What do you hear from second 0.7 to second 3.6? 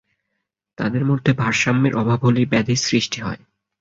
তাদের মধ্যে ভারসাম্যের অভাব হলেই ব্যাধির সৃষ্টি হয়।